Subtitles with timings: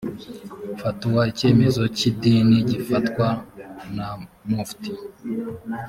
[0.81, 3.27] fatuwa icyemezo cy idini gifatwa
[3.95, 4.07] na
[4.49, 4.91] mufti